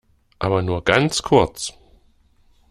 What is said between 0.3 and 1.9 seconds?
Aber nur ganz kurz!